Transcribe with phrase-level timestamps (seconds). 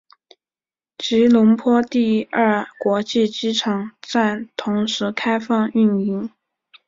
[0.97, 6.27] 吉隆坡第二国际机场站同时开放运营。